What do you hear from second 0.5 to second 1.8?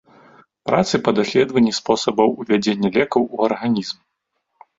Працы па даследаванні